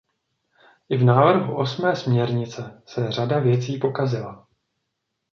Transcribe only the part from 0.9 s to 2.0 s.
v návrhu osmé